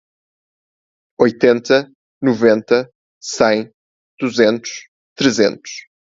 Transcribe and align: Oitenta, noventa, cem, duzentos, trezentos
Oitenta, 1.25 1.77
noventa, 2.29 2.79
cem, 3.33 3.61
duzentos, 4.19 4.73
trezentos 5.15 5.69